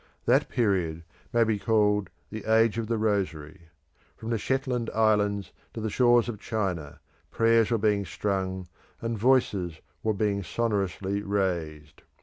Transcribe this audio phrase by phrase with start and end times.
[0.25, 3.67] That period may be called The Age of the Rosary.
[4.17, 8.67] From the Shetland Islands to the shores of China, prayers were being strung,
[8.99, 12.01] and voices were being sonorously raised.